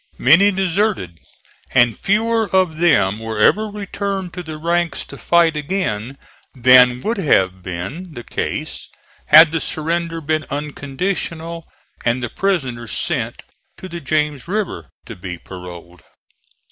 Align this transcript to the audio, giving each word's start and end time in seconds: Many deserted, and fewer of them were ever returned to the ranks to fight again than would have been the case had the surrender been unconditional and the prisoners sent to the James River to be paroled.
Many 0.17 0.49
deserted, 0.49 1.19
and 1.75 1.95
fewer 1.95 2.49
of 2.51 2.77
them 2.77 3.19
were 3.19 3.37
ever 3.37 3.67
returned 3.67 4.33
to 4.33 4.41
the 4.41 4.57
ranks 4.57 5.03
to 5.03 5.15
fight 5.15 5.55
again 5.55 6.17
than 6.55 7.01
would 7.01 7.17
have 7.19 7.61
been 7.61 8.15
the 8.15 8.23
case 8.23 8.87
had 9.27 9.51
the 9.51 9.61
surrender 9.61 10.19
been 10.19 10.47
unconditional 10.49 11.67
and 12.03 12.23
the 12.23 12.29
prisoners 12.29 12.93
sent 12.97 13.43
to 13.77 13.87
the 13.87 14.01
James 14.01 14.47
River 14.47 14.89
to 15.05 15.15
be 15.15 15.37
paroled. 15.37 16.01